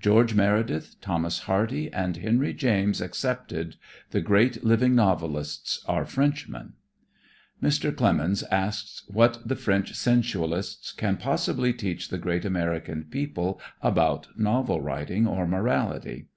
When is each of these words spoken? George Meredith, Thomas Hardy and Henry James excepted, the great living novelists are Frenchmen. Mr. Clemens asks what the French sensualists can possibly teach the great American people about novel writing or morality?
George 0.00 0.34
Meredith, 0.34 0.96
Thomas 1.02 1.40
Hardy 1.40 1.92
and 1.92 2.16
Henry 2.16 2.54
James 2.54 3.02
excepted, 3.02 3.76
the 4.12 4.22
great 4.22 4.64
living 4.64 4.94
novelists 4.94 5.84
are 5.86 6.06
Frenchmen. 6.06 6.72
Mr. 7.62 7.94
Clemens 7.94 8.42
asks 8.44 9.02
what 9.08 9.46
the 9.46 9.56
French 9.56 9.92
sensualists 9.94 10.90
can 10.96 11.18
possibly 11.18 11.74
teach 11.74 12.08
the 12.08 12.16
great 12.16 12.46
American 12.46 13.04
people 13.10 13.60
about 13.82 14.28
novel 14.38 14.80
writing 14.80 15.26
or 15.26 15.46
morality? 15.46 16.28